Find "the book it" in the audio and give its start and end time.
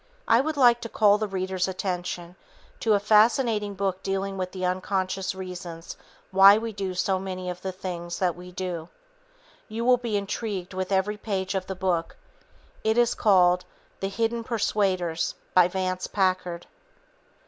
11.67-12.97